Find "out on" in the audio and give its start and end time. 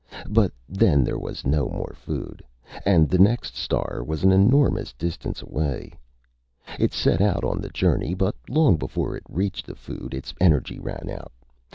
7.21-7.61